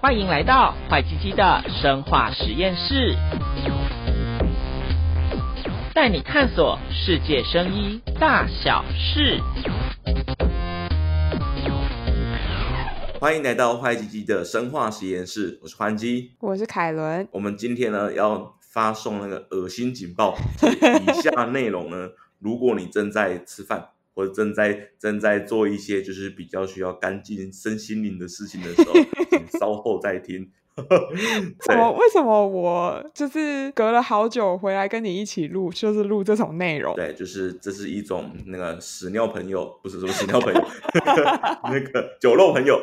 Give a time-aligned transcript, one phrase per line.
[0.00, 3.16] 欢迎来到坏鸡鸡的生化实验室，
[5.92, 9.40] 带你探索世界生医大小事。
[13.18, 17.26] 欢迎来到坏鸡鸡的生化实验室，我是欢鸡，我是凯伦。
[17.32, 23.88] 我们今天呢要发送那个恶心警报，以下内容呢，如果你正在吃饭。
[24.18, 28.92] 或者正在正在做一些就是比较需要干净身心灵的事情的时候，
[29.30, 30.50] 请 稍后再听。
[31.60, 31.92] 怎么？
[31.92, 36.96] 为什么我就是隔了好久回来跟你一起录，就是录这种内容？
[36.96, 40.60] 对，就是这是一种那个屎尿朋友，不是说屎尿朋友，
[41.70, 42.80] 那个酒肉朋友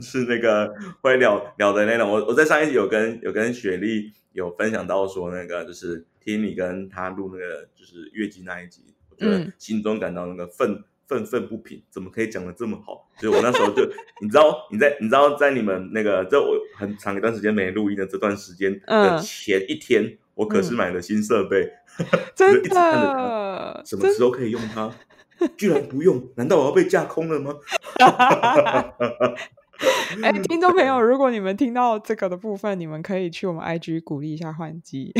[0.00, 2.10] 是那个会聊聊的内容。
[2.10, 8.84] 我我在上一集有跟有跟雪莉有分享到说，那个就是听你跟他录那个就是月经那一集。
[9.20, 13.08] 嗯，心中感到那个愤愤愤不平，怎么可以讲的这么好？
[13.18, 13.82] 所以我那时候就，
[14.20, 21.62] 你知道，你在你知道，在你们那个，这我很长一段时间没录音的这段时间的前一天，嗯、我可是买了新设备，
[21.98, 24.92] 嗯、真的，一直看着它，什么时候可以用它？
[25.56, 27.54] 居然不用，难道我要被架空了吗？
[30.22, 35.12] 哎，听众朋友， 如果你们听到这个的部分，你们可以去我们 IG 鼓励一下换机。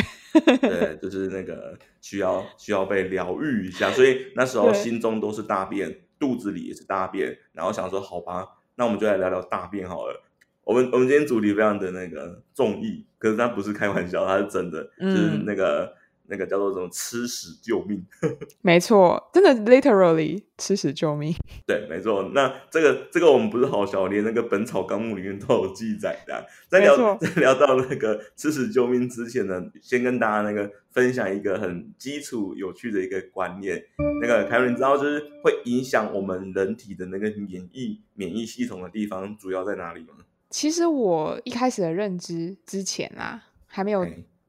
[0.61, 10.25] 对，就是那个需要需要被疗愈一下，所以那时候心中都是大便，肚子里也是大便，然后想说，好吧，那我们就来聊聊大便好了。
[10.65, 15.97] 我们我们今天主题非常的那个重义，可是它不是开玩笑，它是真的，嗯、就是那个。
[16.31, 18.05] 那个叫做什么吃屎救命，
[18.62, 21.34] 没错，真的 literally 吃屎救命。
[21.67, 22.31] 对，没错。
[22.34, 26.47] 那这个这个我们不是好小，连那个《本草纲目》里面都有记载的。
[26.69, 33.83] 在聊 在聊到那个吃屎救命之前呢，先跟大家那个分享一个很基础有趣的一个观念。
[34.21, 40.17] 那个凯伦，你知道就是会影响我们人体的那个免疫免疫系统的地方主要在哪里吗？
[40.51, 44.06] 其实我一开始的认知之前啊，还没有。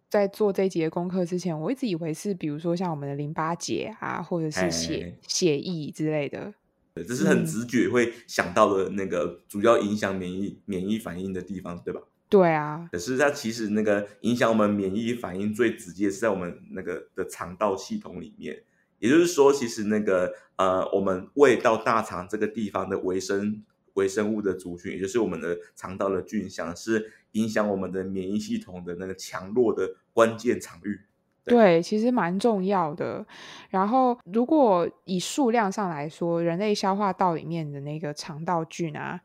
[0.10, 6.54] 在做这一集的功课之前，我一直以为是比如说像我们的淋巴结啊，或者是血嘿血液之类的。
[6.95, 12.02] 对，这是很直觉会想到的那个主要影响免疫免疫反应的地方，对吧？
[12.28, 12.89] 对啊。
[12.92, 18.64] 可是它其实那个影响我们免疫反应最直接是在我们那个的肠道系统里面。
[18.98, 23.64] 也就是说，其实那个呃，我们胃到大肠这个地方的微生
[23.99, 27.14] 微生物的族群，也就是我们的肠道的菌相是。
[27.33, 30.99] 影响我们的免疫系统的那个强弱的关键场域，
[31.45, 33.23] 对，其实蛮重要的。
[33.70, 39.21] 然后，如果以数量上来说，人类消化道里面的那个肠道菌啊，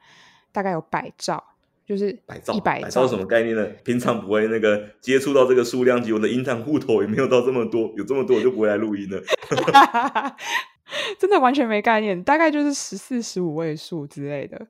[0.53, 1.43] 大概有百兆，
[1.87, 3.65] 就是百兆，一百兆什么概念呢？
[3.83, 9.23] 平常不会那个接触到这个数量级，我的银行户头也没有到这么多，有这么多我就不会来录音了。
[11.19, 14.67] 真的完全没概念，大概就是十四、十五位数之类的。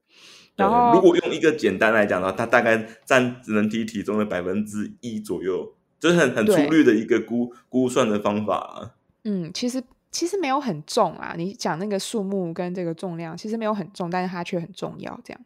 [0.57, 8.95] 然后，如果用一个简单来讲的话，它大概占人体体重的百分之一左右，就是很很粗略的一个估估算的方法啊。
[9.25, 9.83] 嗯，其实
[10.13, 11.35] 其实没有很重啊。
[11.37, 15.21] 你讲那个数目跟这个重量，其实没有很重，但是它却很重要。
[15.25, 15.41] 这样。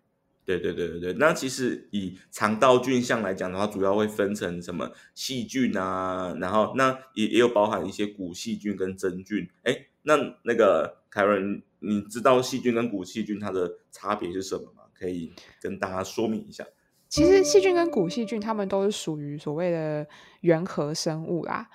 [0.44, 1.12] 对对对对对。
[1.14, 9.48] 那其实以肠道菌相来讲的话，主要会分成什么细菌啊，然后那也也有包含一些古细菌跟真菌。
[9.62, 14.84] 哎，那那个凯文，你知道细菌跟古细菌它的差别是什么吗？
[14.98, 15.30] 可以
[15.60, 16.64] 跟大家说明一下，
[17.08, 20.06] 其实细菌跟古细菌，它们都是属于所谓的
[20.40, 21.68] 原核生物啦。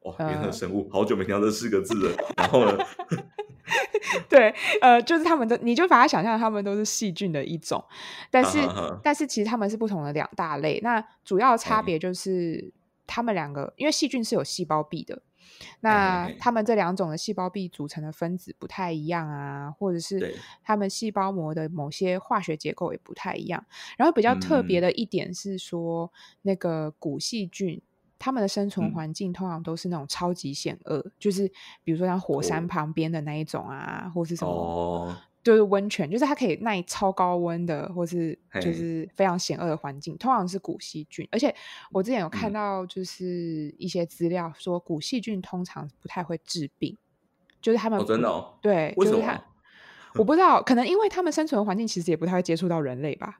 [0.00, 2.16] 哇，原核生物，呃、好久没听到这四个字了。
[2.36, 2.76] 然后呢？
[4.28, 7.82] 对，呃，就是他们的，你就把它想象，他们都是细菌的一种。
[8.30, 8.58] 但是，
[9.02, 10.78] 但是其实他们是不同的两大类。
[10.82, 12.72] 那主要差别就是，
[13.06, 15.22] 他们两个，嗯、因为细菌是有细胞壁的。
[15.80, 23.64] 那它们这两种的细胞壁组成的分子不太一样啊，或者是它们细胞膜的某些化学结构也不太一样。
[23.96, 26.10] 然后比较特别的一点是说，嗯、
[26.42, 27.80] 那个古细菌，
[28.18, 31.46] 它们的生存环境通常都是那种超级险恶，嗯、就是
[31.84, 35.16] 比如说像火山旁边的那一种啊，哦、或是什么。
[35.46, 41.28] 哦就是温泉，就是它可以耐超高温的，或是就是非常险恶的环境，通常是古细菌。
[41.30, 41.54] 而且
[41.92, 46.96] 我之前有看到，就是一些资料说，古细菌通常不太会治病，
[47.62, 49.44] 就是他们、哦、真的哦，对，为什么？
[50.18, 53.38] 我不知道，可能因为他们生存环境其实也不太会接触到人类吧。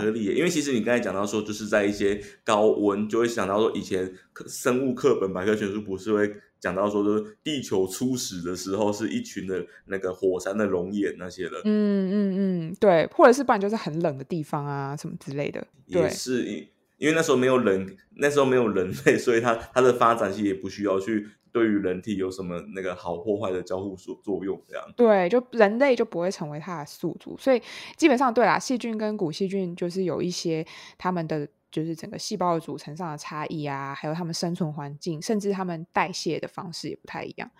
[0.00, 4.12] 合理耶，因为其实你刚才讲到说，就是在一些高温，就会想到说，以前
[4.48, 6.28] 生物课本百科全书不是会。
[6.66, 16.42] 讲到说，就是地球初始的时候是一群的那个火山的熔岩那些的，嗯嗯嗯，对，或者是不然就是很冷的地方啊，什么之类的，也是，
[16.98, 24.84] 因为那时候没有人，那时候没有人类，所以它它的发展其实也不需要去对于人体有什么那个好或坏的交互作作用这样。
[24.96, 27.62] 对，就人类就不会成为它的宿主，所以
[27.96, 30.66] 基本上对啦，细菌跟古细菌就是有一些
[30.98, 31.46] 他们的
[31.76, 37.50] 就是整个细胞的组成上的差异啊，还有它们生存环境，甚至它们代谢的方式也不太一样。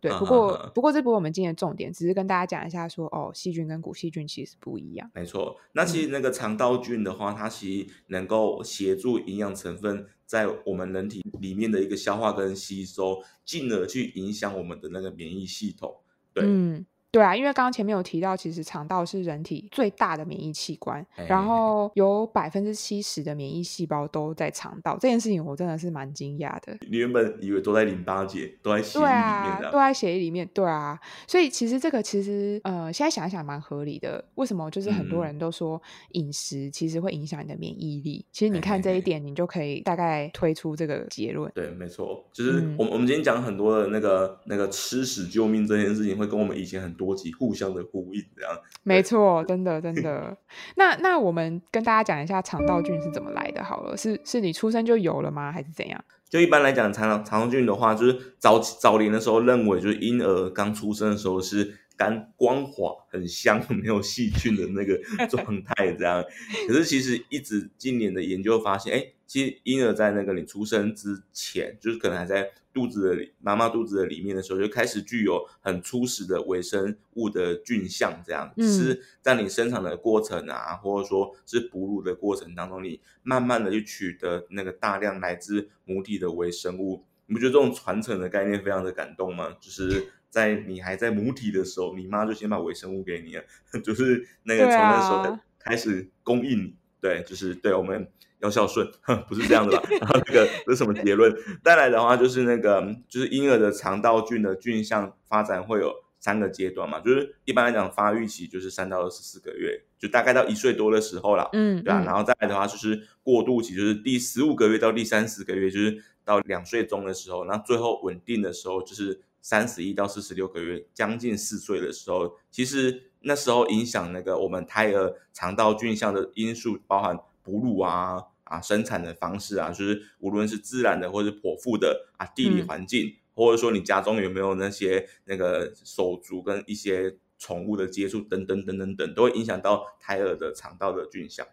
[0.00, 0.72] 对，不过、uh.
[0.72, 5.10] 不过这不是我们今天的重点，只是跟大家讲一下说，哦，细菌跟古细菌其实不一样。
[5.14, 15.96] 没错，那其实那个肠道菌的话，嗯、它其实能够协助营养成分在我们人体里面的一个消化跟吸收，进而去影响我们的那个免疫系统。
[16.32, 16.42] 对。
[16.46, 24.96] 嗯对啊，因为刚刚前面有提到，其实肠道是人体最大的免疫器官，嘿嘿嘿然后有百分之七十的免疫细胞都在肠道。
[25.00, 26.76] 这件事情我真的是蛮惊讶的。
[26.90, 30.46] 你原本以为都在淋巴结，都在血液里面，啊，都在血液里面。
[30.52, 34.22] 对啊，所以其实这个其实呃，现在想一想蛮合理的。
[34.34, 34.70] 为什么？
[34.70, 35.80] 就是很多人都说
[36.12, 38.18] 饮食其实会影响你的免疫力。
[38.18, 41.50] 嗯、其实你看这一点，你就可以大概推出这个结论。
[41.54, 47.08] 对，没错，就是我们、嗯、我们今天讲很多的那个那个吃屎救命这件事情，会跟我们以前很多。
[47.08, 48.52] 逻辑互相的呼应，这样
[48.82, 50.36] 没错，真的 真的。
[50.76, 56.04] 那那我们跟大家讲一下肠道菌是怎么来的，好了，是是你出生就有了吗，还是怎样？
[56.28, 66.22] 就一般来讲，肠肠肠道菌的话，就是早早年的时候认为，就是婴儿刚出生的时候是干光滑、很香、 没有细菌的那个 状态，这样。
[66.66, 72.50] 可是其实一直近年的研究发现，哎、欸，其实婴儿在那个你出生之前，就是可能还在。
[72.70, 87.02] 肚子的妈妈肚子的里面的时候，就开始具有很初始的微生物的菌相，这样、嗯、是在你生产的过程啊，或者说是哺乳的过程当中，你慢慢的去取得那个大量来自母体的微生物。
[87.26, 89.56] 你不觉得这种传承的概念非常的感动吗？
[89.58, 93.42] 就是在你还在母体的时候，你妈就先把微生物给你了，
[93.82, 98.08] 就是那个从那时候开始供应你，对，就是对我们。
[98.40, 98.88] 要孝顺，
[99.28, 99.82] 不是这样的吧？
[100.00, 101.36] 然后这个这是什么结论？
[101.64, 111.48] 再来的话就是那个，就是婴儿的肠道菌的菌相发展会有三个阶段嘛，就是一般来讲发育期就是三到二十四个月，就大概到一岁多的时候啦。
[111.52, 112.00] 嗯，对啊。
[112.06, 127.18] 然后再来的话就是过渡期，就是第十五个月到第三十个月，就是到两岁中的时候，然后最后稳定的时候就是三十一到四十六个月，将近四岁的时候，其实那时候影响那个我们胎儿肠道菌相的因素包含。
[127.40, 141.46] 哺乳啊啊，生产的方式啊，就是无论是自然的或是剖腹的啊，地理环境，嗯、或者说你家中有没有那些那个手足跟一些宠物的接触等等等等等，都会影响到胎儿的肠道的菌相。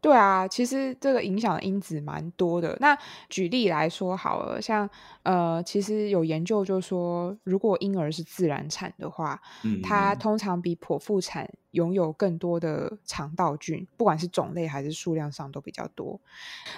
[0.00, 2.76] 对啊，其实这个影响的因子蛮多的。
[2.80, 2.96] 那
[3.28, 4.88] 举例来说好了，像
[5.24, 16.18] 呃，其实有研究就说，如果婴儿是自然产的话，嗯，它通常比剖腹产拥有更多的肠道菌，不管是种类还是数量上都比较多。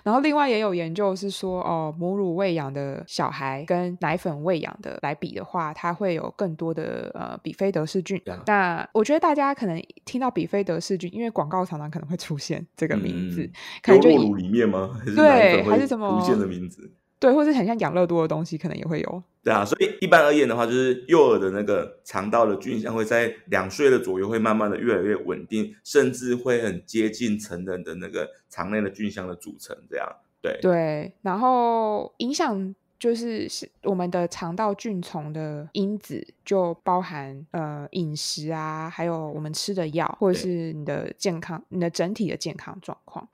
[0.02, 8.20] 然后另外也有研究是说，哦，母乳喂养的小孩跟奶粉喂养的来比的话，它会有更多的呃比菲德氏菌。
[8.46, 13.09] 那我觉得大家可能听到比菲德氏菌，因为广告常常可能会出现这个名。
[13.12, 13.50] 名字，
[13.82, 14.96] 可能就乳里面吗？
[14.98, 16.90] 还是对，还是什么出现的名字？
[17.18, 19.22] 对，或是很像养乐多的东西，可能也会有。
[19.42, 29.76] 对啊，所以一般而言的话，就是幼儿的那个肠道的菌相会在两岁的左右会慢慢的越来越稳定，甚至会很接近成人的那个肠内的菌相的组成。
[29.90, 30.08] 这样，
[30.40, 32.74] 对对，然后影响。
[33.00, 43.28] 就是是我们的肠道菌丛的因子，就包含呃饮食啊，还有我们吃的药，或者是你的健康，你的整体的健康状况。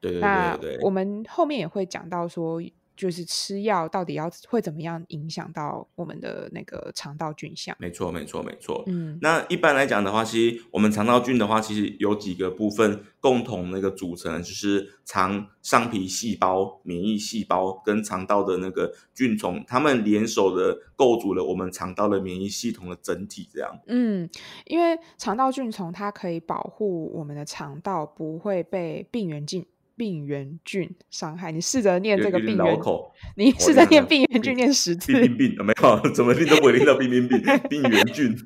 [0.00, 2.60] 对，对，对，对，那我们后面也会讲到说。
[2.96, 7.74] 就是吃药到底要会怎么样影响到我们的那个肠道菌相？
[7.78, 8.82] 没错，没错，没错。
[8.86, 23.48] 嗯，那一般来讲的话，其实我们肠道菌的话，其实有几个部分共同那个组成，就是肠上皮细胞、免疫细胞跟肠道的那个菌虫，它们联手的构筑了我们肠道的免疫系统的整体。
[23.52, 23.78] 这样。
[23.86, 24.28] 嗯，
[24.66, 29.66] 因为肠道菌虫它可以保护我们的肠道不会被病原菌。
[29.96, 32.78] 病原菌伤害，你试着念这个病原，
[33.36, 35.12] 你试着念病原菌念十次。
[35.12, 37.40] 病病病，没有，怎么念都不会念到病病病。
[37.68, 38.36] 病原菌。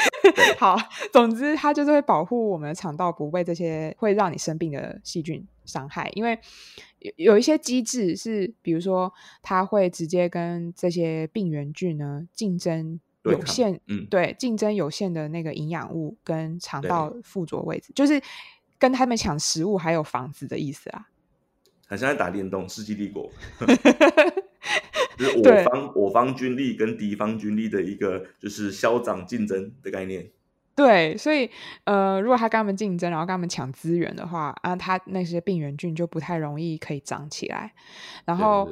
[0.58, 0.76] 好，
[1.12, 6.38] 总之它就是会保护我们的肠道不被这些会让你生病的细菌伤害，因为
[6.98, 18.20] 有有一些机制是，比如说它会直接跟这些病原菌呢竞争有限，嗯，对，竞争有限的那个营养物跟肠道附着位置，就是。
[18.80, 21.06] 跟他们抢食物还有房子的意思啊，
[21.86, 23.30] 好像在打电动，世纪帝国，
[25.16, 30.28] 就是我方我方军力跟敌方军力的一个就是消长竞争的概念。
[30.74, 31.50] 对，所以
[31.84, 37.74] 呃，如果他跟他们竞争，然后跟他们抢资源的话，啊，他那些病原菌就不太容易可以长起来。
[38.24, 38.66] 然后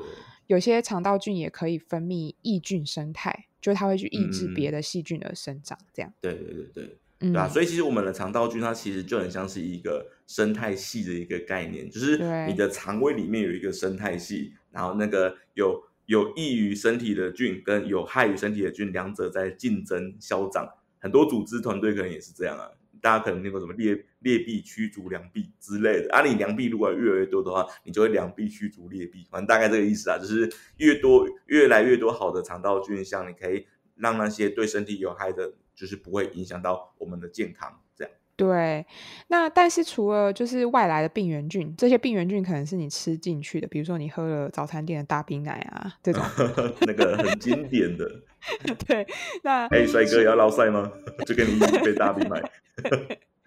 [0.47, 6.11] 有些肠道菌也可以分泌抑菌生态，就是它会去抑制别的细菌的生长，这样。
[6.23, 20.69] 对对对对，对啊，所以其实我们的肠道菌它其实就很像是一个生态系的一个概念，就是你的肠胃里面有一个生态系，然后那个有有益于身体的菌跟有害于身体的菌两者在竞争消长。
[21.01, 22.71] 很多组织团队可能也是这样啊，
[23.01, 26.13] 大家可能听过什么劣劣币驱逐良币之类的。
[26.13, 38.13] 啊，你良币如果越来越多的话，你就会良币驱逐劣币，反正大概这个意思啊，就是越多越来越多好的肠道菌像，你可以让那些对身体有害的，就是不会影响到我们的健康，这样。
[38.35, 38.85] 对，
[39.29, 46.23] 那但是除了就是外来的病原菌，这些病原菌可能是你吃进去的，比如说你喝了早餐店的大冰奶啊，这种
[46.87, 48.09] 那个很经典的。
[48.87, 49.07] 对，
[49.43, 50.91] 那哎，帅哥要捞赛吗？
[51.27, 52.43] 就给你一杯大冰奶。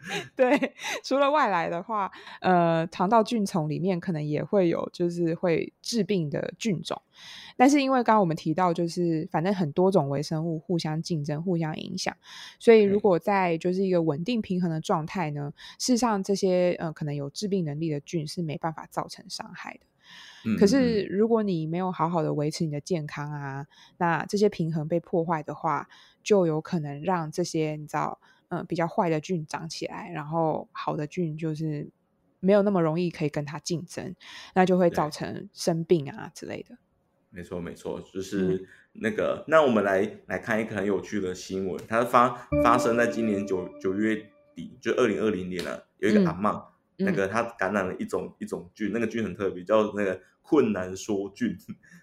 [0.36, 7.00] 对，除了外来的话，呃，肠道菌丛里面可能也会有，就是会致病的菌种。
[7.55, 12.15] 但是因为刚刚我们提到，就是反正很多种微生物互相竞争、互相影响，
[12.58, 19.86] 所以如果在就是一个稳定平衡的状态呢，事实上这些呃可能有致病能力的菌是没办法造成伤害的。
[20.58, 23.67] 可是如果你没有好好的维持你的健康啊，
[23.98, 25.88] 那这些平衡被破坏的话，
[26.24, 28.20] 就有可能让这些你知道。
[28.51, 31.89] 嗯，比较坏的菌长起来，然后好的菌就是
[32.41, 34.13] 没有那么容易可以跟它竞争，
[34.53, 36.77] 那就会造成生病啊之类的。
[37.29, 39.38] 没错，没错，就是那个。
[39.38, 42.27] 嗯、那我们来来看一个很有趣的新闻，它发
[42.62, 45.84] 发生在今年九九月底，就二零二零年了、啊。
[46.00, 46.62] 有一个阿嬷，
[46.98, 51.58] 嗯、那个她感染了一种一种菌，那个菌很特别，叫那个困难梭菌。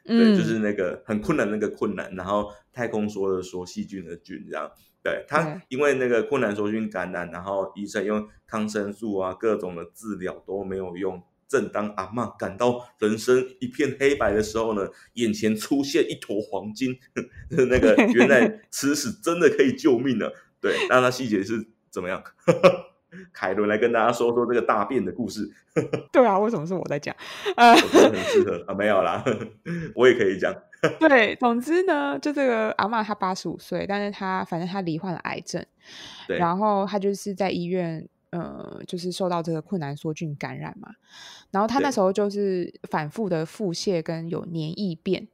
[0.07, 4.71] 嗯、 对，就是那个很困难那个困难，然后太空梭的梭细菌的菌这样。
[5.03, 11.23] 对他，因为那个困难梭菌感染，然后医生用抗生素啊，各种的治疗都没有用。
[11.49, 16.95] 正当阿嬷感到人生一片黑白的时候呢，眼前出现一坨黄金，
[17.49, 20.31] 那个 原来吃屎真的可以救命了。
[20.61, 22.23] 对，那它细节是怎么样？
[23.33, 25.51] 凯伦来跟大家说说这个大便的故事。
[26.13, 27.17] 对啊，为什么是我在讲？
[27.57, 29.25] 呃，我觉得很适合啊，没有啦，
[29.95, 30.55] 我也可以讲。
[31.01, 35.65] 对，总之呢，就这个阿妈她八十五岁，但是她反正她罹患了癌症，
[36.27, 40.91] 对，然后她就是在医院，呃，就是受到这个困难梭菌感染嘛，
[41.51, 45.29] 然后她那时候就是反复的腹泻跟有黏液便。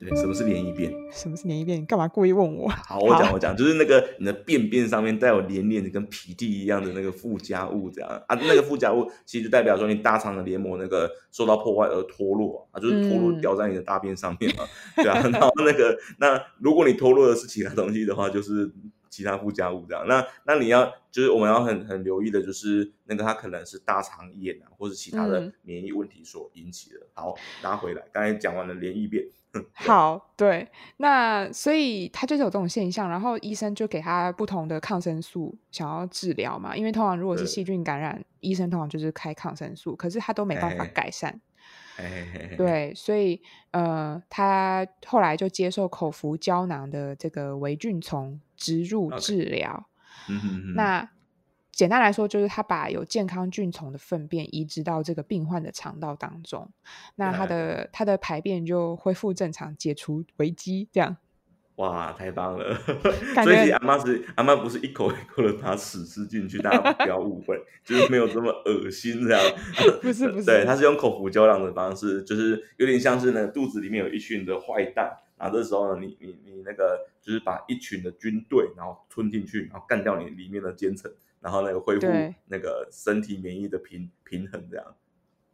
[0.00, 0.90] 对，什么是黏液便？
[1.12, 1.78] 什么是黏液便？
[1.78, 2.66] 你干嘛故意问我？
[2.68, 14.64] 好，我讲我讲，就是那个你的便便上面带有黏黏的，跟皮蒂一样的那个附加物，这样啊，那个附加物其实就代表说你大肠的黏膜那个受到破坏而脱落啊，就是脱落掉在你的大便上面嘛，
[14.96, 18.72] 嗯、对啊， 然后那个那如果你脱落的是其他东西的话，就是
[19.10, 20.06] 其他附加物这样。
[20.08, 27.00] 那那你要就是我们要很很留意的，就是那个它可能是大肠炎啊，或者其他的免疫问题所引起的。
[27.00, 29.26] 嗯、好，拉回来，刚才讲完了黏液便。
[29.74, 36.76] 好，对，那所以他就是有这种现象，然后医生就给他不同的抗生素，想要治疗嘛。
[36.76, 41.40] 因为通常如果是细菌感染，对医生通常就是开抗生素，可是他都没办法改善。
[42.56, 43.42] 对，所以
[43.72, 49.86] 呃，他后来就接受口服胶囊的这个微菌丛植入治疗。
[50.74, 51.10] 那。
[51.80, 56.70] 简单来说，就是他把有健康菌丛的粪便移植到这个病患的肠道当中，
[57.14, 60.86] 那他的他的排便就恢复正常，解除危机。
[60.92, 61.16] 这样，
[61.76, 62.76] 哇，太棒了！
[63.34, 69.42] 觉所以阿妈是阿妈，不是一口一口的把屎吃进去，大家不要误会，就是没有这么恶心这样。
[70.02, 81.10] 不是不是，对，他是用口服胶囊的方式，就是有点像是呢，肚子里面有一群的坏蛋，然后这时候呢，你你你那个就是把一群的军队，然后吞进去，然后干掉你里面的奸臣。
[81.40, 82.06] 然后那个恢复
[82.46, 84.86] 那个身体免疫的平平衡，这样。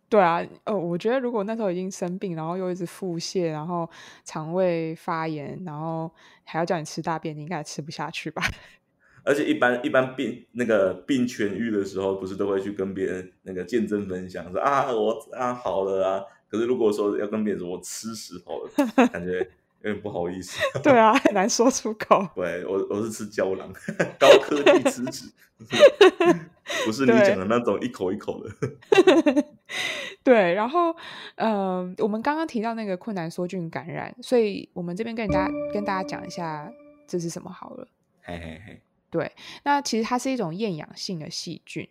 [0.08, 3.88] 对啊，呃，我觉得如果那时候已经生病，然后又一直腹泻，然后
[4.24, 6.08] 肠胃发炎，然后
[6.44, 8.42] 还要叫你吃大便，你应该也吃不下去吧？
[9.24, 16.22] 而且一般一般病那个病痊愈的时候，不是都会去跟别人那个见证分享，说啊我啊好了啊。
[16.48, 19.50] 可是如果说要跟别人说我吃屎好了，感觉。
[19.82, 22.26] 有点不好意思， 对啊，很难说出口。
[22.34, 23.72] 对，我我是吃胶囊，
[24.18, 25.32] 高科技吃纸，
[26.84, 29.44] 不是你讲的那种一口一口的。
[30.24, 30.90] 对，然后，
[31.36, 36.68] 嗯、呃，我们刚刚提到那个困难梭菌感染，所以我们这边跟大家跟大家讲一下
[37.06, 37.86] 这是什么好了。
[38.22, 39.30] 嘿嘿嘿，对，
[39.62, 41.88] 那其实它是一种厌氧性的细菌。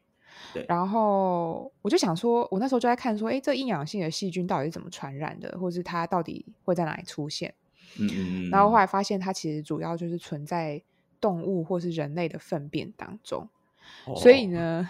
[0.54, 7.54] 对，然后我就想说，我那时候就在看说，哎，这厌氧性的细菌到底是怎么传染的，或是它到底会在哪里出现？
[8.00, 10.82] 嗯嗯嗯，然后后来发现它其实主要就是存在
[11.22, 13.48] 动物或是人类的粪便当中。
[14.06, 14.90] 哦、 所以呢，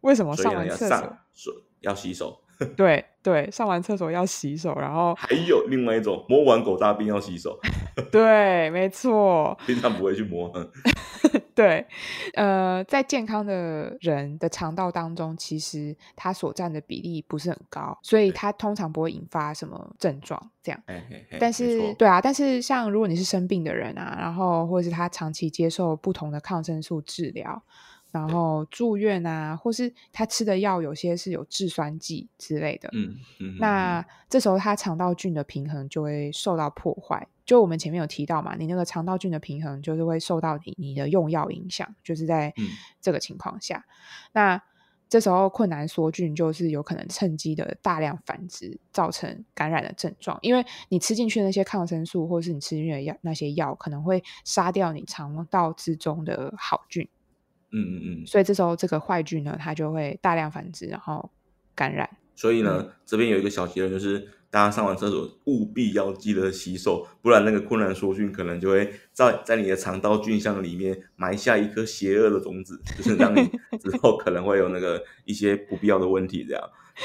[0.00, 0.88] 为什么上完厕
[1.34, 2.40] 所要洗手？
[2.74, 7.58] 对对，上完厕所要洗手，然后还有另外一种，摸完狗大便要洗手。
[8.10, 9.54] 对，没错。
[9.66, 10.50] 平常不会去摸。
[11.56, 11.86] 对，
[12.34, 20.50] 呃，在健康的人的肠道当中，其实它所占的比例不是很高，所以它通常不会引发什么症状。
[20.62, 27.62] 这样，嘿嘿嘿，但是，对啊，但是像如果你是生病的人啊，然后或者是他长期接受不同的抗生素治疗。
[28.16, 37.26] 然后住院啊，或是他吃的药有些是有制酸剂之类的，嗯嗯，那这时候他肠道菌的平衡就会受到破坏。
[37.44, 42.52] 就我们前面有提到嘛，你那个肠道菌的平衡就是会受到你你的用药影响，就是在
[43.00, 43.84] 这个情况下，嗯、
[44.32, 44.62] 那
[45.08, 50.36] 这时候困难梭菌就是有可能趁机的大量繁殖，造成感染的症状。
[50.42, 57.08] 因为你吃进去的那些抗生素，或是你吃进去的药那些药，可能会杀掉你肠道之中的好菌。
[57.72, 61.30] 嗯嗯嗯，所以这时候这个坏菌呢，它就会大量繁殖，然后
[61.74, 62.08] 感染。
[62.34, 73.40] 所以呢，嗯、这边有一个小结论，就是大家上完厕所务必要记得洗手，不然那个困难梭菌可能就会在在你的肠道菌相里面埋下一颗邪恶的种子，就是让你
[73.80, 76.44] 之后可能会有那个一些不必要的问题。
[76.46, 76.62] 这样，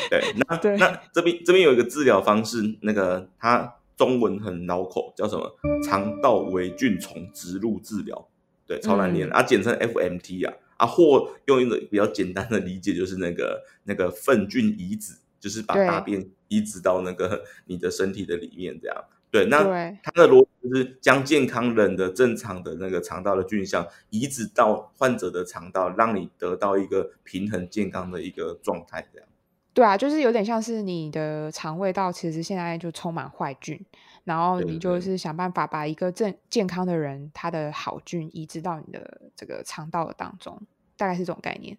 [0.09, 5.49] 对，那对那这边这边有一个治疗方式，那个它中文很绕口，叫什么？
[5.83, 8.27] 肠道微菌虫植入治疗。
[8.71, 19.03] 对，超难念、嗯、啊，简称 FMT 啊啊，或用一个比较简单的理解，就是那个那个粪菌移植，就是把大便移植到那个 你的身体的里面，这样。
[19.29, 19.59] 对，那
[20.03, 29.27] 它的逻辑就是将健康人的正常的那个肠道的菌相移植到患者的肠道，让你得到一个平衡健康的一个状态，这样。
[29.73, 33.79] 对啊，就是有点像是你的肠胃道其实现在就充满坏菌。
[34.23, 40.61] 然后你就是想办法把一个正健康的人他的好菌移植到你的这个肠道的当中，
[40.95, 41.77] 大概是这种概念。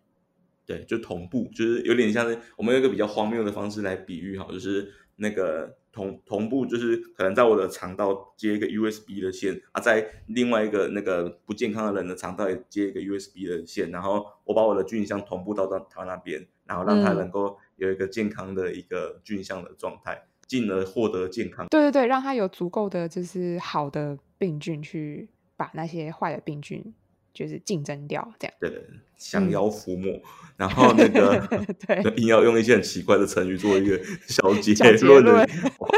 [0.67, 20.15] 对，就同步，就是有点像是我们有一个比较荒谬的方式来比喻哈，就是那个同同步，就是可能在我的肠道接一个 USB 的线啊，在另外一个那个不健康的人的肠道也接一个 USB 的线，然后我把我的菌相同步到到他那边，然后让他能够有一个健康的一个菌相的状态。
[20.15, 21.67] 嗯进而获得健康。
[21.71, 26.93] 对对对，让他有足够的就是好的病菌去把那些坏的病菌
[27.33, 28.55] 就是竞争掉，这样。
[28.61, 28.85] 对对，
[29.31, 30.23] 降妖伏魔，嗯、
[30.57, 31.39] 然后那个
[31.87, 35.49] 对，硬要用一些很奇怪的成语做一个小结论的，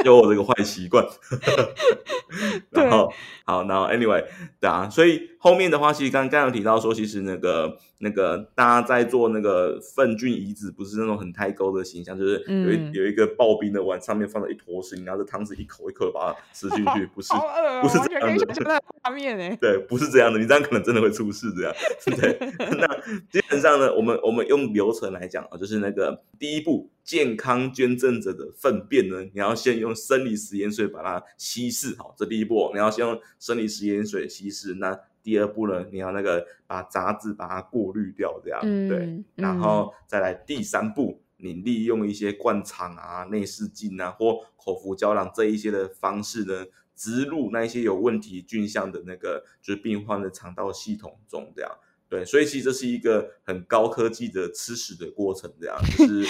[0.04, 1.04] 有我这个坏习惯。
[2.70, 3.12] 然后
[3.44, 4.24] 好，然后 anyway，
[4.60, 7.78] 对啊，所以后面的话，其实刚刚有提到说，其实那个。
[7.98, 17.32] 那个大家在做那个粪菌移植，不是那种很太高的形象，就是有一、嗯、有一个刨冰的碗，上面放了一坨屎，拿着汤匙一口一口把它吃进去，不是，
[17.80, 21.74] 不是这样的画面哎， 对，不是这样的，你这样可能真的会出事，这样，
[22.20, 22.36] 对。
[22.76, 22.86] 那
[23.30, 34.98] 基本上呢，我们我们用流程来讲啊，就是那个第一步，健康捐赠者的粪便呢，你要先用生理食盐水把它稀释好，这第一步，你要先用生理食盐水稀释那。
[35.24, 51.70] 第二步呢，你要那个把杂质把它过滤掉，这样、嗯、对，然后再来第三步，你利用一些灌肠啊、内视镜啊或口服胶囊这一些的方式呢，植入那一些有问题菌相的那个就是病患的肠道系统中，这样
[52.14, 56.24] 对，所以其实这是一个很高科技的吃屎的过程，这样就是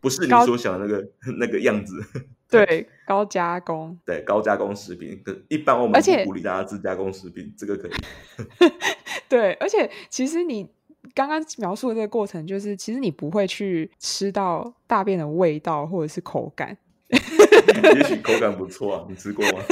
[0.00, 2.02] 不是你所想的那个 那个样子。
[2.50, 7.92] 对，高加工，对，高加工食品，一般我们不鼓励大家自加工食品，这个可以。
[9.30, 10.68] 对，而且其实你
[11.14, 16.76] 刚刚描述的这个过程，就是其实你不会去吃到大便的味道或者是口感。
[17.08, 19.62] 也许口感不错啊，你吃过吗？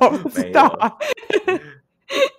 [0.00, 0.90] 我不知道啊。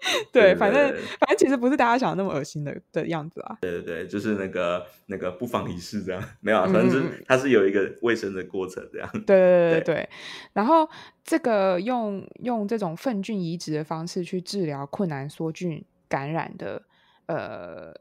[0.31, 0.89] 对，反正
[1.19, 3.57] 反正其实不是大家想的那么恶心的的样子啊。
[3.61, 9.09] 对对对，就是那个那个不妨一试这样， 没有啊，反正是它是有一个卫生的过程这样。
[9.25, 10.09] 对对对对对。
[10.53, 10.89] 然后
[11.23, 16.81] 这个用用这种粪菌移植的方式去治疗困难梭菌感染的
[17.25, 17.93] 呃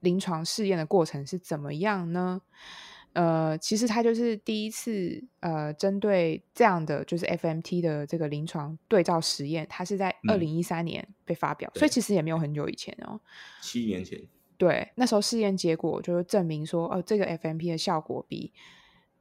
[0.00, 2.40] 临床试验的过程是怎么样呢？
[3.14, 13.18] 呃，其实它就是第一次，呃，针对这样的就是 FMT 的这个临床对照实验，它是在二零一三年被发表，嗯、所以其实也没有很久以前哦，
[13.62, 14.20] 七年前。
[14.56, 18.52] 对，那时候试验结果就是证明说，哦，这个 FMT 的效果比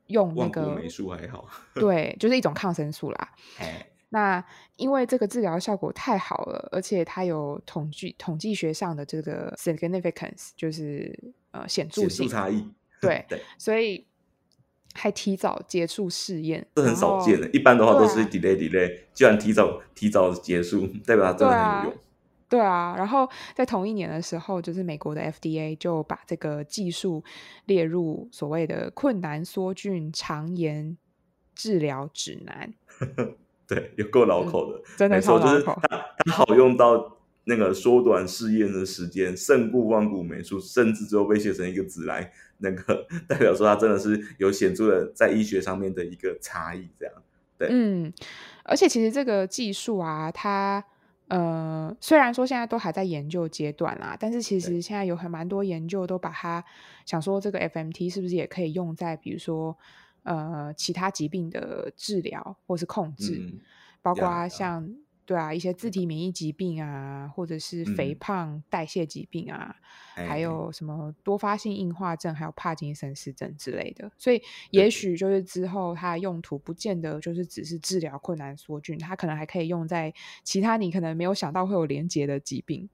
[0.08, 1.48] 用那个霉素还好。
[1.74, 3.30] 对，就是一种抗生素啦。
[4.10, 4.44] 那
[4.76, 12.64] 因为这个治疗效果太好了，而且它有统计统计学上的这个 significance，就是呃显著性差异。
[13.08, 14.06] 对，对所以
[14.94, 17.50] 还提早结束试验，这很少见的。
[17.52, 22.00] 一般的话都是 delay delay，居然提早提早结束，代表它真的很有用。
[22.50, 27.24] 对啊，然后在同一年的时候，就是美国的 FDA 就把这个技术
[27.66, 30.96] 列入所谓的困难梭菌肠炎
[31.56, 32.74] 治疗指南。
[33.66, 35.80] 对，有够牢口的，真的超绕口。
[35.90, 46.88] 它它好用到那个缩短试验的时间，胜过万古霉素，甚至最后被写成一个字来，那个 代表说它真的是有显著的在医学上面的一个差异。
[47.00, 47.14] 这样，
[47.58, 48.14] 对，嗯，
[48.64, 50.84] 而且其实这个技术啊，它
[51.28, 56.64] 呃，虽然说现在都还在研究阶段啦，但是其实现在有很蛮多研究都把它
[57.06, 59.78] 想说这个 FMT 是不是也可以用在比如说。
[60.26, 63.60] 呃，其他疾病的治疗或是控制，嗯、
[64.02, 64.90] 包括像
[65.26, 69.76] 对啊一些自体免疫疾病啊，或者是肥胖、嗯、代谢疾病啊，
[70.16, 74.12] 还有什么多发性硬化症，还有帕金森氏症之类的。
[74.18, 82.90] 所以，也许就是之后它的用途不见得就是只是治疗困难梭菌，它可能还可以用在其他你可能没有想到会有连结的疾病。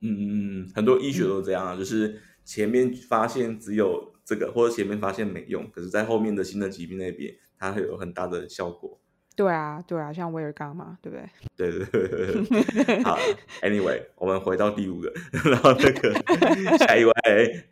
[0.00, 4.12] 嗯嗯嗯，很多医学都这样啊，嗯、就是前面发现只有。
[4.26, 8.98] 这个或者前面发现没用，可是，在后面的新的疾病那边，它会有很大的效果。
[9.36, 11.28] 对啊，对啊，像威尔刚嘛，对不对？
[11.56, 12.08] 对对
[12.84, 13.02] 对。
[13.02, 13.18] 好
[13.62, 15.12] ，Anyway，我们回到第五个，
[15.50, 16.12] 然后那个
[16.78, 17.12] 下一位，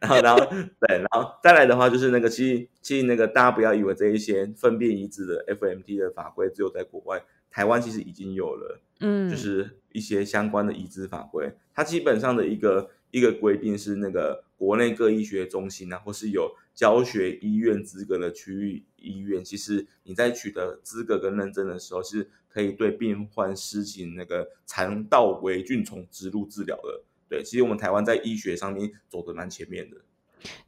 [0.01, 0.45] 然后然后
[0.81, 12.91] 对，然后再来的话就是那个，其实其实那个大家不要以为这一些粪便移植的 FMT 的法规只有在国外，台湾其实已经有了，嗯，就是一些相关的移植法规，它基本上的一个。
[13.13, 27.03] 一个规定是那个国内各医学中心啊，或是有教学医院资格的区域医院，其实你在取得资格跟认证的时候，是可以对病患施行那个肠道微菌虫植入治疗的。
[27.29, 29.97] 对，其实我们台湾在医学上面走的蛮前面的。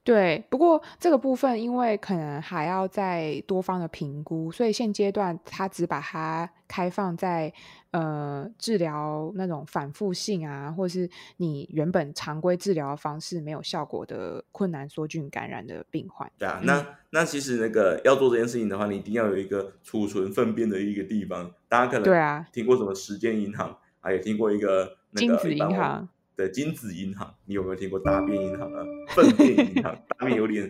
[0.02, 7.52] 对，不过这个部分因为可能还要再多方的评估，所以现阶段它只把它开放在
[7.92, 11.08] 呃治疗那种反复性啊，或是
[11.38, 16.30] 你原本常规治疗方式没有效果的困难梭菌感染的病患。
[16.38, 21.50] 对啊，那那其实那个要做这件事情的话，你一定要有一个储存粪便的一个地方。
[21.68, 26.06] 大家可能对啊听过什么时间银行，啊，也听过一个那个精子银行。
[26.36, 28.84] 对，精子银行，你有没有听过大便银行啊？
[29.10, 30.64] 粪便银行，大便有点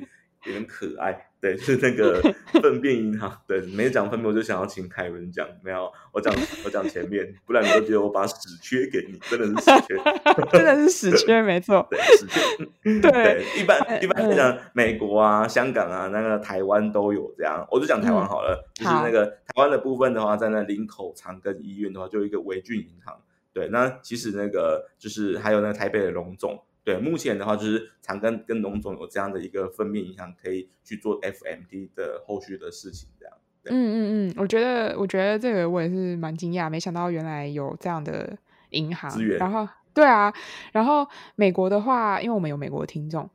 [0.44, 1.30] 有点可爱。
[1.40, 2.20] 对，是那个
[2.62, 3.38] 粪便银行。
[3.46, 5.46] 对，没讲粪便，我就想要请凯文讲。
[5.62, 9.96] 没有，我讲我讲前面，不然你都觉得我把屎缺给你，真的是屎缺，
[10.52, 11.86] 真的是屎缺，没错。
[11.90, 12.40] 对，屎缺。
[13.00, 17.66] 对，对，一般一般来讲，美国啊、香港啊、那个台湾都有这样。
[17.70, 23.16] 我就讲台湾好了，嗯、就是那个台湾的部分的话，在那林口长庚医院的话，就有一个维菌银行。
[23.54, 33.34] 对，那其实那个就是还有那个台北的龙总，对，目前的话就是长庚跟龙总有这样的一个分面银行，可以去做 FMD 的后续的事情，这样。
[33.66, 38.36] 嗯嗯嗯，我觉得我觉得这个我也是蛮惊讶，没想到原来有这样的
[38.70, 39.38] 银行资源。
[39.38, 40.34] 然后对啊，
[40.72, 43.30] 然后美国的话，因为我们有美国的听众，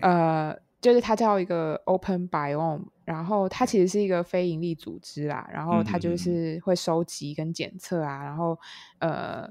[0.00, 0.56] 呃。
[0.82, 8.58] 就是它叫一个 Open Biome，然后它其实是一个非营利组织啦，然后它就是会收集跟检测啊，然后
[8.98, 9.48] 呃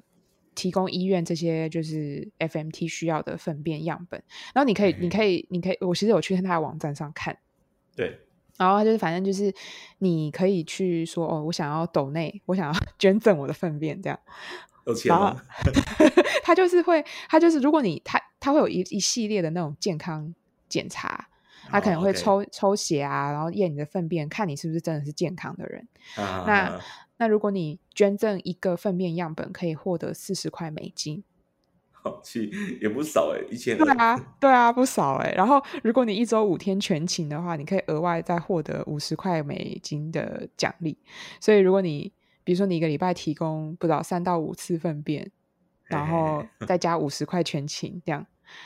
[0.54, 4.22] 提供医院这些就是 FMT 需要的粪便样本，
[4.54, 7.38] 然后你可以，你可以，你可以，我其实有去他的网站上看，
[7.96, 8.20] 对，
[8.58, 9.54] 然后他就是反正就是
[10.00, 14.20] 你可以去说哦，我想要抖内，我想要 捐赠我的粪便这样，
[14.86, 15.42] 有钱吗？
[16.44, 20.36] 他就是会，他就是如果你他他会有一一系列的那种健康。
[20.72, 21.28] 检查，
[21.70, 22.46] 他可能会抽、oh.
[22.52, 25.88] 抽血啊，然后验你的粪便，看你是不是真的是健康的人。
[26.16, 26.82] Uh, 那
[27.18, 31.24] 那如果你捐赠一个粪便样本，可以获得四十块美金，
[31.92, 32.50] 好气
[32.82, 35.32] 也不少哎，一千对啊， 对啊，不少哎。
[35.34, 40.98] 然后如果你一周五天全勤的话，你可以额外再获得五十块美金的奖励。
[41.40, 42.12] 所以如果你
[42.44, 45.30] 比如说你一个礼拜提供不到三到五次粪便，
[45.84, 48.26] 然后再加五十块全勤这样，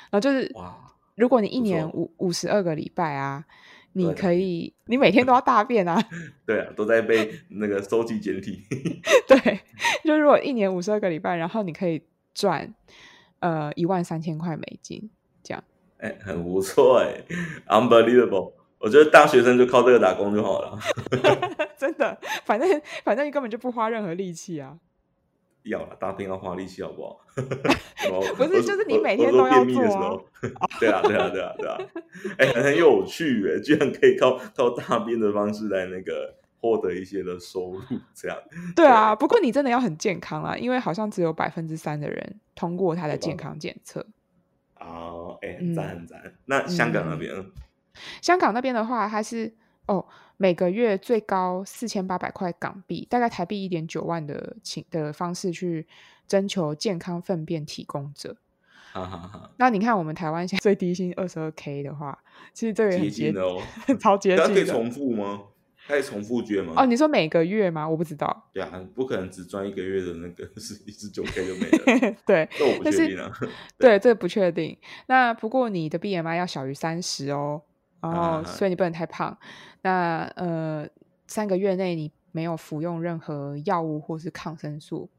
[0.09, 0.84] 然后就是哇。
[1.15, 3.45] 如果你一年五五十二个礼拜啊，
[3.93, 6.01] 你可以，你每天都要大便啊。
[6.45, 8.63] 对啊，都在被那个收集检体。
[9.27, 9.59] 对，
[10.03, 12.01] 就如果一年五十二个礼拜，然后你可以
[12.33, 12.73] 赚
[13.39, 15.09] 呃一万三千块美金，
[15.41, 15.63] 这样。
[15.97, 17.23] 哎、欸，很不错哎
[17.67, 18.51] ，unbelievable！
[18.77, 20.77] 我觉得大学生就靠这个打工就好了。
[21.77, 24.77] 真的，反正反正你根本就不花任何力气啊。
[25.65, 27.19] 要了，大便要花力气，好不好？
[28.37, 30.17] 不是，就是你每天都要做啊。
[30.79, 31.77] 对啊，对啊，对啊，对啊。
[32.37, 37.81] 哎、欸，很有趣哎，居然可以靠靠大便的方式来那个获得一些的收入，
[38.13, 38.37] 这样。
[38.75, 44.05] 对啊，不过你真的要很健康啊，因为好像只有百分之三的人通过他的健康检测。
[44.79, 46.33] 哦，哎、欸，很赞很赞。
[46.45, 47.51] 那香港那边、嗯？
[48.21, 49.53] 香港那边的话，它是
[49.87, 50.05] 哦，
[50.37, 55.85] 每个月最高四千八百块港币，大概台币一点九万的请的方式去
[56.27, 58.35] 征求健康粪便提供者。
[58.93, 59.51] 哈哈哈。
[59.57, 62.17] 那你看我们台湾现在最低薪二十二 K 的话，
[62.53, 63.61] 其实这个也很接近哦，
[63.99, 64.45] 超接近。
[64.45, 65.43] 可以重复吗？
[65.87, 66.73] 可以重复捐吗？
[66.77, 67.87] 哦，你说每个月吗？
[67.87, 68.49] 我不知道。
[68.51, 72.15] 对啊，不可能只赚一个月的那个是一十九 K 就没了。
[72.25, 73.31] 对，这我不确定啊。
[73.77, 74.75] 对，这个不确定。
[75.05, 77.61] 那不过你的 BMI 要小于三十哦，
[78.11, 79.37] 然后所以你不能太胖。
[79.81, 80.87] 那呃，
[81.27, 85.09] 三个月内你没有服用任何药物或是抗生素。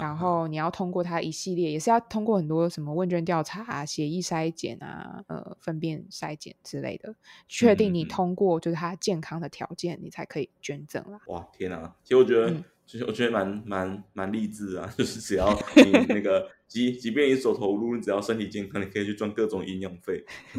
[0.00, 7.14] 然后你要通过它一系列，也是要通过很多什么问卷调查啊、血液筛检啊、呃、粪便筛检之类的，
[7.48, 11.20] 确定你通过就是它健康的条件，你才可以捐赠啦。
[11.26, 11.94] 哇，天啊！
[12.02, 20.24] 其实我觉得，嗯、其实我觉得蛮蛮蛮励志啊， 就是只要 你那个，即即便你走投无路，你只要身体健康，你可以去赚各种营养费。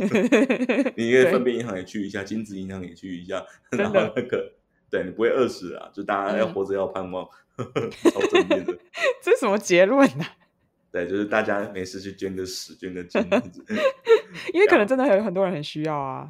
[0.98, 4.54] 你那个粪便银行也去一下，精子银行也去一下，然后那个。
[4.88, 5.90] 对，你不会饿死啊！
[5.92, 8.78] 就大家要活着要盼望，嗯、超正面的。
[9.22, 10.38] 这是什么结论呢、啊？
[10.94, 13.20] 对，就是大家没事去捐个屎，捐个精
[13.52, 13.66] 子。
[14.54, 16.30] 因为可能真的有很多人很需要啊。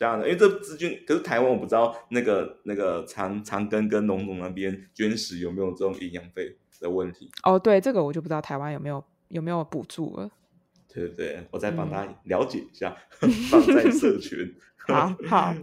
[0.00, 7.30] 这样的，因为这资金，可是台湾我不知道那个那个长长庚跟农总那边捐食有没有这种营养费的问题。
[7.42, 10.30] 哦，对，这个我就不知道台湾有没有有没有补助了。
[10.88, 14.56] 对对对，我再帮他了解一下，嗯、 放在社 群。
[14.88, 15.54] 好好，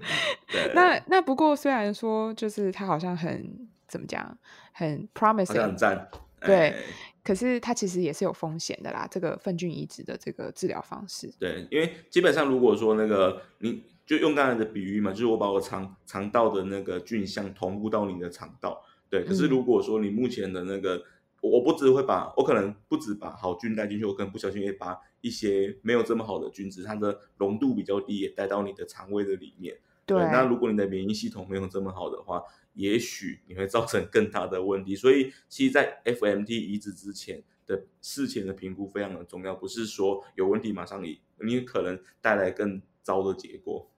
[0.76, 4.38] 那那不过虽然说就是他好像很怎么讲，
[4.72, 6.08] 很 promising，很赞，
[6.40, 6.76] 对，
[7.24, 9.08] 可是他其实也是有风险的啦。
[9.10, 19.24] 这个粪菌移植的这个治疗方式，对，因为基本上如果说那个你就用刚才的比喻嘛，就是我把我肠肠道的那个菌相同步到你的肠道，对。
[19.24, 21.04] 可是如果说你目前的那个，嗯、
[21.42, 24.98] 我不只会把我可能不止把好菌带进去，我可能不小心也把。
[25.20, 29.76] 一些没有这么好的菌子，它的浓度比较低，也带到你的肠胃的里面。
[30.06, 32.42] 对，对，那如果你的免疫系统没有这么好的话，
[32.74, 34.96] 也许你会造成更大的问题。
[34.96, 43.90] 所以，其实，在 FMT 移植之前的事前的评估非常的重要，不是说有问题马上你你可能带来更糟的结果。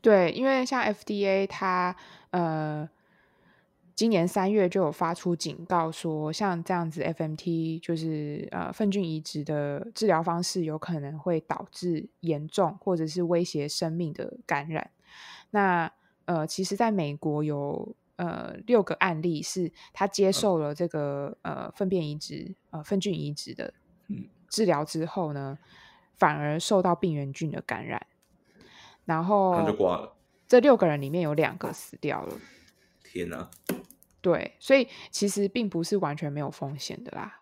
[0.00, 1.94] 对，因为像 FDA 它
[2.30, 2.88] 呃。
[3.98, 14.90] 今年三月就有发出警告说，像这样子 FMT 就是呃粪菌移植的治疗方式，有可能会导致严重或者是威胁生命的感染。
[15.48, 15.90] 那
[16.26, 23.72] 呃，其实在美国有呃六个案例是他接受了这个呃粪便移植呃粪菌移植的
[24.50, 25.56] 治疗之后呢，
[26.12, 28.06] 反而受到病原菌的感染，
[29.06, 30.12] 然后就挂了。
[30.46, 32.34] 这六个人里面有两个死掉了。
[33.02, 33.50] 天哪！
[34.20, 37.40] 对，所以其实并不是完全没有风险的啦。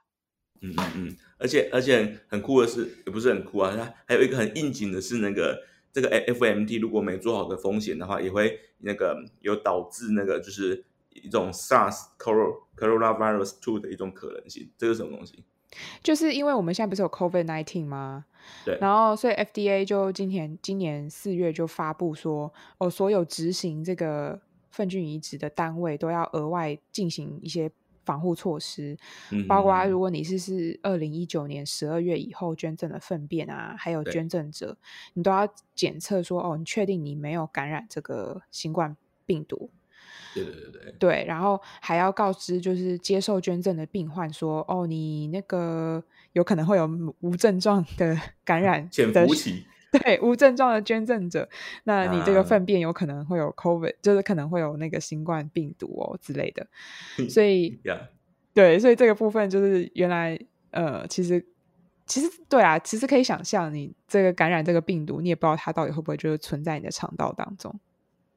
[0.60, 14.70] 嗯嗯嗯，而且而且很酷的是，也不是很酷啊，它还有一个很应景的是，那个这个 FMT 如果没做好的风险的话，也会那个有导致那个就是一种 SARS Coronavirus Two 的一种可能性。
[14.78, 15.44] 这个是什么东西？
[16.02, 18.24] 就是因为我们现在不是有 COVID nineteen 吗？
[18.64, 24.40] 对，然后所以 FDA 就今年今年四月就发布说，哦，所有执行这个。
[24.74, 27.70] 粪菌移植的单位都要额外进行一些
[28.04, 28.98] 防护措施，
[29.30, 34.76] 嗯、包括如果你是是二零一九年十二月以后捐赠的粪便啊，还有捐赠者，
[35.12, 39.70] 你都要检测说哦，你确定你没有感染这个新冠病毒？
[40.34, 46.88] 对对对对，对，然后还要告知就是接受捐赠的病患说哦，你那个有可能会有
[47.20, 49.64] 无症状的感染 的潜伏期。
[49.92, 51.48] 对无症状的捐赠者，
[51.84, 56.66] 那你这个粪便有可能会有 COVID，、啊、就是可能会有那个新冠病毒哦之类的，
[57.30, 57.80] 所以.
[58.52, 60.38] 对，所以这个部分就是原来
[60.70, 61.44] 呃，其实
[62.06, 67.74] 其实对啊，其实可以想象，你这个感染这个病毒，你也不知道它到底会不会就是存在你的肠道当中。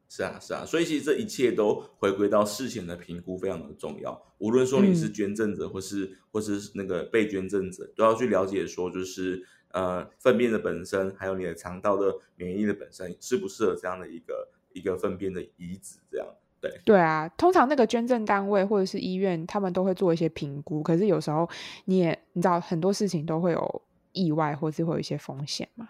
[0.09, 4.21] 是啊，是啊，所以其实这一切都回归到事前的评估非常的重要。
[4.37, 9.45] 无论说你是捐赠者，或是、嗯、或是那个被捐赠者，都要去了解说就是。
[9.71, 15.99] 呃，粪便的本身，还有你的肠道的免疫的本身，适不适合这样的一个一个粪便的移植？
[16.09, 16.27] 这样
[16.61, 20.81] 对对啊，通常那个捐赠单位或者是医院，他们都会做一些评估。
[20.81, 21.47] 可是有时候
[21.83, 23.81] 你也你知道，很多事情都会有
[24.13, 25.89] 意外，或是会有一些风险嘛。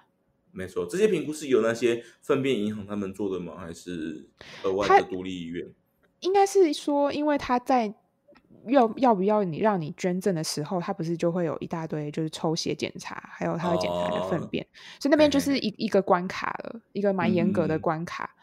[0.58, 3.54] 没错，这些评估是由那些粪便银行他们做的吗？
[3.58, 4.28] 还是
[4.64, 5.68] 额外的独立医院？
[6.22, 7.94] 应该是说，因为他在。
[8.70, 14.68] 要要不要你让你捐赠的时候，他不是就会有一大堆就是抽血检查，还有他会检查你的粪便，哦、
[15.00, 18.36] 所以那边就是一、嗯、一个关卡了，一个蛮严格的关卡。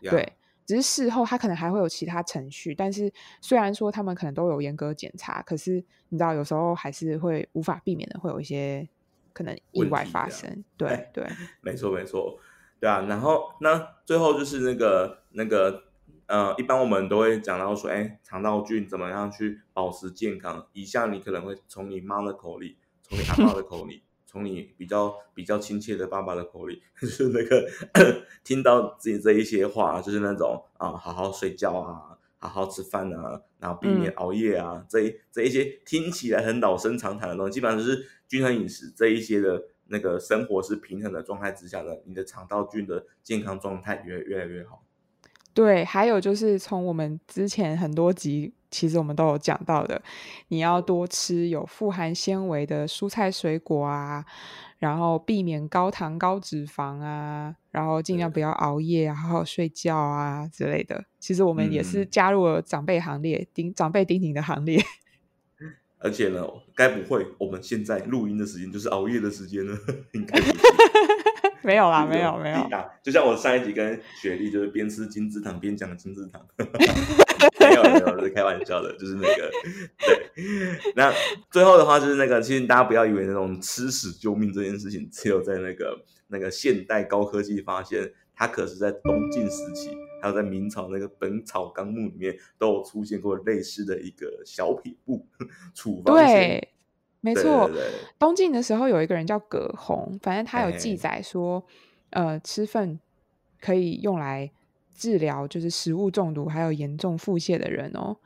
[0.00, 0.32] 嗯、对，
[0.64, 8.88] 只是事后他可能还会有其他程序，但是虽然说他们可能都有严格检查，可是你知道有时候还是会无法避免的会有一些
[9.32, 10.64] 可能意外发生。
[10.76, 11.26] 对 对，
[11.60, 12.38] 没错没错，
[12.80, 13.02] 对啊。
[13.08, 15.84] 然后那最后就是那个那个。
[16.26, 20.66] 呃，一般我们都会讲到说，哎，肠道菌怎么样去保持健康？
[20.72, 27.68] 以下你可能会从你妈的口里，从你阿妈的口里，从你比较比较亲切的爸爸的口里， 就是那个
[28.42, 44.82] 听到自己这一些话，就是那种啊，好好睡觉啊，好好吃饭啊，然后避免熬夜啊，嗯、这一这一些听起来很老生常谈的东西，基本上就是均衡饮食这一些的那个生活是平衡的状态之下呢，你的肠道菌的健康状态越越来越好。
[45.54, 50.02] 对，还有就是从我们之前很多集，其实我们都有讲到的，
[50.48, 54.24] 你要多吃有富含纤维的蔬菜水果啊，
[54.82, 61.04] 然后避免高糖高脂肪啊，然后尽量不要熬夜啊，好好睡觉啊之类的。
[61.20, 64.82] 其实我们也是加入了长辈行列，丁、嗯、长辈丁丁的行列。
[66.02, 69.72] 而且呢，该不会我们现在录音的时间就是熬夜的时间呢？
[70.14, 70.36] 应该
[71.62, 72.68] 没有啦， 没有没有。
[73.04, 76.40] 就像我上一集跟雪莉就是边吃金字塔边讲金字塔，
[78.42, 79.50] 开玩笑的， 就是那个
[79.98, 80.92] 对。
[80.96, 81.12] 那
[81.50, 95.26] 最后的话就是那个，其实大家不要以为那种吃屎救命这件事情只有在那个那个现代高科技发现，它可是在东晋时期，还有在明朝那个《本草纲目》里面都有出现过类似的一个小撇步
[95.74, 96.68] 处方对。
[97.24, 101.64] 没错，对对对，东晋的时候有一个人叫葛洪，反正他有记载说，
[102.10, 102.98] 呃，吃粪
[103.60, 104.50] 可以用来
[104.94, 108.16] 治疗就是食物中毒还有严重腹泻的人哦。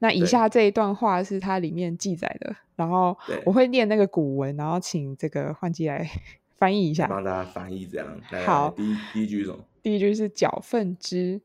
[0.00, 6.08] 那以下这一段话是它里面记载的，然后我会念那个古文，然后请这个换季来
[6.58, 8.20] 翻译一下，帮大家翻译这样。
[8.44, 9.64] 好，第一第一句是什么？
[9.82, 11.40] 第一句是搅粪汁，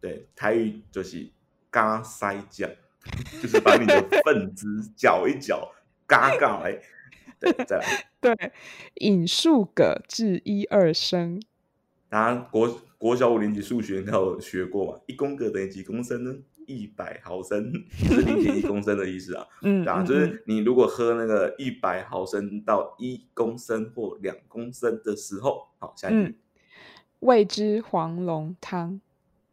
[0.00, 1.30] 对，台语就是
[1.70, 2.68] 嘎塞酱，
[3.42, 5.72] 就是把你的粪汁搅一搅。
[6.06, 6.78] 嘎嘎哎，
[7.38, 7.84] 对，再来。
[8.20, 8.52] 对，
[8.94, 11.40] 引数个至一二升。
[12.08, 15.00] 大家国国小五年级数学应该有学过吧？
[15.06, 16.34] 一公克等于几公升呢？
[16.66, 17.72] 一百毫升，
[18.06, 19.46] 就是零点一公升的意思啊。
[19.62, 26.36] 嗯，对啊，就是你如果喝那个一百毫升到一公升或两公升的时候，好，下一句。
[27.20, 29.00] 谓之黄龙汤。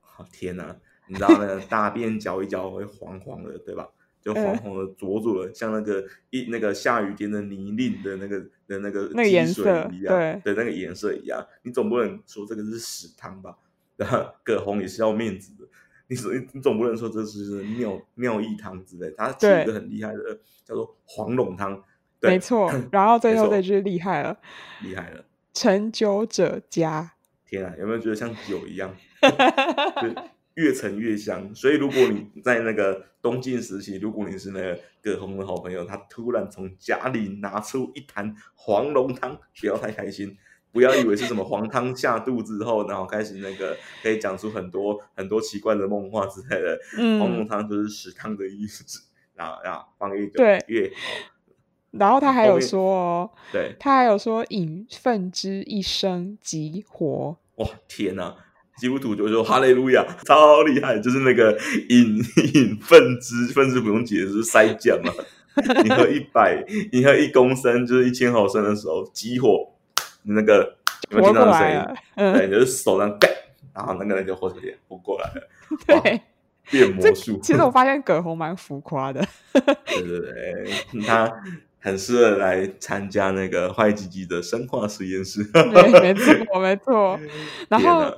[0.02, 0.76] 好，天哪，
[1.08, 3.88] 你知道那个大便搅一搅会黄黄的，对吧？
[4.26, 11.46] 就黄黄的、浊浊的，嗯、像那个一那个下雨天的泥泞的那个的那个积水一样，对，的，那个颜色一样。
[11.62, 13.56] 你总不能说这个是屎汤吧？
[13.96, 15.68] 然后葛洪也是要面子的，
[16.08, 19.14] 你说你总不能说这是尿尿液汤之类。
[19.16, 21.84] 他起一个很厉害的，叫做黄龙汤。
[22.20, 22.72] 对没错。
[22.92, 24.36] 然后最后这句厉害了，
[24.82, 25.24] 厉害了。
[25.54, 27.12] 成酒者家。
[27.46, 28.92] 天啊，有没有觉得像酒一样？
[30.56, 40.38] 越沉越香，所以如果你在那个东晋时期，如果你是那个葛洪的好朋友，他突然从家里拿出一坛黄龙汤，不要太开心，
[40.72, 46.80] 不要以为是什么黄汤下肚之后，然后开始那个可以讲出很多很多奇怪的梦话之类的。
[46.98, 49.02] 嗯，黄龙汤就是食汤的意思，
[49.34, 50.90] 然后然后放一个对越，
[51.92, 57.38] 然后他还有说哦，对，他还有说饮粪之一生即活。
[57.56, 58.38] 哇，天哪！
[58.78, 61.58] 基督徒就说哈利路亚，超厉害，就是那个
[61.90, 62.18] 饮
[62.54, 65.12] 饮分支，分支不用解释，是塞酱嘛。
[65.86, 66.62] 你喝一百，
[66.92, 69.74] 你喝一公升，就是一千毫升的时候，激活
[70.24, 70.76] 你那个
[71.10, 71.82] 有没有听到声音？
[72.16, 73.30] 嗯、对，就是手上盖，
[73.74, 75.48] 然后那个人就活出来，活过来了。
[75.88, 76.22] 对，
[76.70, 77.40] 变魔术。
[77.42, 79.26] 其实我发现葛洪蛮浮夸的。
[79.54, 81.32] 对对对，他
[81.80, 85.42] 很适合来参加那个坏鸡鸡的生化实验室。
[85.46, 87.18] 对，没错，没错。
[87.70, 88.14] 然后。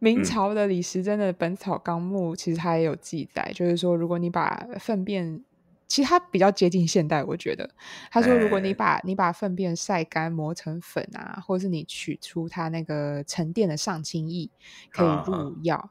[0.00, 5.44] 明朝的李时珍的《本草纲目》其实他也有记载，嗯、就是说，如果你把粪便，
[5.86, 7.68] 其实它比较接近现代，我觉得
[8.10, 14.48] 他说，如果你把、欸、你把粪便晒干磨成粉啊，或者是你取出它那个沉淀的上清液，
[14.90, 15.76] 可以入药。
[15.76, 15.90] 啊、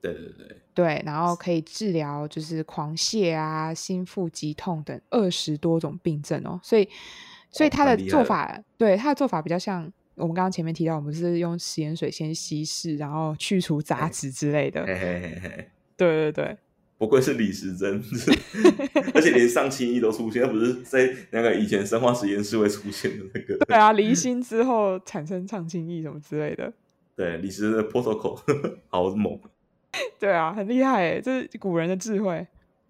[0.00, 6.58] 对对对对，然后可以治疗就是狂泻啊、心腹疾痛等二十多种病症哦。
[6.62, 6.88] 所以，
[7.50, 9.92] 所以他的做法，哦、对他的做法比较像。
[10.16, 14.84] 我们刚刚前面提到，我们是用食盐水先稀释，然后去除杂质之类的。
[14.86, 16.56] 嘿嘿嘿嘿，对对对，
[16.96, 18.02] 不愧是李时珍，
[19.14, 23.64] 而且连上清液都出现，而不是在那个以前生化实验室会出现的那个。
[23.66, 26.72] 对啊，离心之后产生上清液什么之类的。
[27.14, 28.40] 对，李时珍的 protocol
[28.88, 29.38] 好猛。
[30.18, 32.46] 对啊，很厉害诶，这是古人的智慧。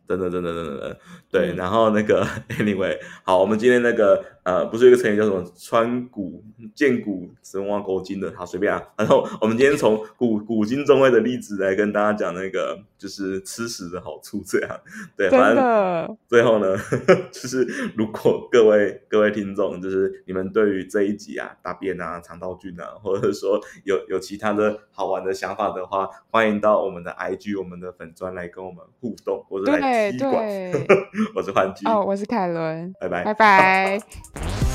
[0.09, 0.99] 真的，真的，真的，真的，
[1.31, 1.55] 对。
[1.55, 2.25] 然后那个，
[2.59, 6.45] anyway，好，我们今天那个，呃，不是有一个成语叫什么“穿古
[6.75, 8.83] 见古神挖古今”的，好，随便啊。
[8.97, 14.81] 然后我们今天从古古今中外的例子来跟大家讲那个，就是吃屎的好处，这样。
[15.17, 16.77] 对，反正最后呢，
[17.33, 29.96] 就是如果各位各位听众，就是你们对于这一集啊，大便啊，肠道菌啊，或者说有有其他的好玩的想法的话，欢迎到我们的 IG、我们的粉专来跟我们互动，或者来。
[30.13, 30.87] 对对，
[31.35, 34.01] 我是欢聚，哦，我是凯伦，拜拜，拜拜。